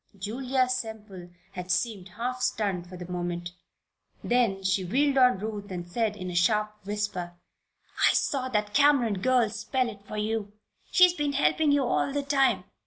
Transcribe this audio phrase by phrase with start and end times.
[0.17, 3.51] Julia Semple had seemed half stunned for the moment.
[4.23, 7.35] Then she wheeled on Ruth and said, in a sharp whisper:
[8.09, 10.53] "I saw that Cameron girl spell it for you!
[10.89, 12.63] She's been helping you all the time!